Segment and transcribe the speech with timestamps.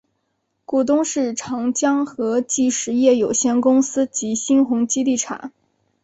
[0.65, 5.51] 股东是长江和记实业有限公司及新鸿基地产。